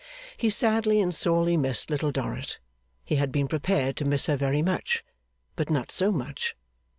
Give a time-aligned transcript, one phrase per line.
[0.35, 2.57] He sadly and sorely missed Little Dorrit.
[3.05, 5.03] He had been prepared to miss her very much,
[5.55, 6.55] but not so much.